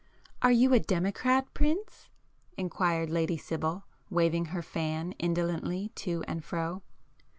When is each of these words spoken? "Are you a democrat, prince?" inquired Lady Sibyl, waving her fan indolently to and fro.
"Are 0.41 0.51
you 0.51 0.73
a 0.73 0.79
democrat, 0.79 1.53
prince?" 1.53 2.09
inquired 2.57 3.11
Lady 3.11 3.37
Sibyl, 3.37 3.83
waving 4.09 4.45
her 4.45 4.63
fan 4.63 5.11
indolently 5.19 5.89
to 5.97 6.23
and 6.27 6.43
fro. 6.43 6.81